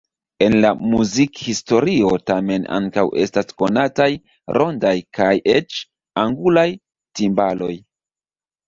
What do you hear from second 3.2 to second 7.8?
estas konataj rondaj kaj eĉ angulaj timbaloj.